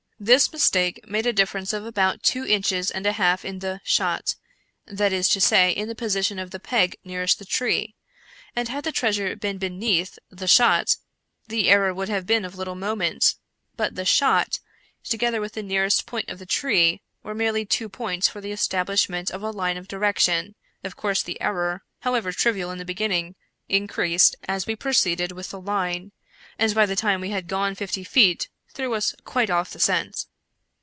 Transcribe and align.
This 0.23 0.51
mistake 0.53 1.01
made 1.09 1.25
a 1.25 1.33
difference 1.33 1.73
of 1.73 1.83
about 1.83 2.21
two 2.21 2.45
inches 2.45 2.91
and 2.91 3.07
a 3.07 3.13
half 3.13 3.43
in 3.43 3.57
the 3.57 3.81
* 3.83 3.83
shot 3.83 4.35
'—that 4.85 5.11
is 5.11 5.27
to 5.29 5.41
say, 5.41 5.71
in 5.71 5.87
the 5.87 5.95
position 5.95 6.37
of 6.37 6.51
the 6.51 6.59
peg 6.59 6.95
nearest 7.03 7.39
the 7.39 7.43
tree; 7.45 7.95
and 8.55 8.67
had 8.67 8.83
the 8.83 8.91
treasure 8.91 9.35
been 9.35 9.57
beneath 9.57 10.19
the' 10.29 10.45
shot,' 10.57 10.97
the 11.47 11.69
error 11.71 11.91
would 11.91 12.07
have 12.07 12.27
been 12.27 12.45
of 12.45 12.55
little 12.55 12.75
moment; 12.75 13.33
but' 13.75 13.95
the 13.95 14.05
shot,' 14.05 14.59
together 15.03 15.41
with 15.41 15.53
the 15.53 15.63
nearest 15.63 16.05
point 16.05 16.29
of 16.29 16.37
the 16.37 16.45
tree, 16.45 17.01
were 17.23 17.33
merely 17.33 17.65
two 17.65 17.89
points 17.89 18.27
for 18.27 18.41
the 18.41 18.51
establishment 18.51 19.31
of 19.31 19.41
a 19.41 19.49
line 19.49 19.75
of 19.75 19.87
direction; 19.87 20.53
of 20.83 20.95
course 20.95 21.23
the 21.23 21.41
error, 21.41 21.81
however 22.01 22.31
trivial 22.31 22.69
in 22.69 22.77
the 22.77 22.85
beginning, 22.85 23.33
increased 23.69 24.35
as 24.47 24.67
we 24.67 24.75
proceeded 24.75 25.31
with 25.31 25.49
the 25.49 25.59
line, 25.59 26.11
and 26.59 26.75
by 26.75 26.85
the 26.85 26.95
time 26.95 27.21
we 27.21 27.31
had 27.31 27.47
gone 27.47 27.73
fifty 27.73 28.03
feet 28.03 28.49
threw 28.73 28.93
us 28.93 29.13
quite 29.25 29.49
off 29.49 29.71
the 29.71 29.79
scent. 29.81 30.27